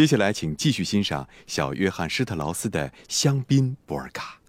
[0.00, 4.39] 接下来请继续欣赏小约翰施特劳斯的香槟波尔卡。